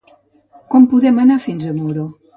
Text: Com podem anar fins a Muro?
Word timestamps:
Com 0.71 0.87
podem 0.95 1.19
anar 1.25 1.39
fins 1.45 1.71
a 1.73 1.75
Muro? 1.81 2.11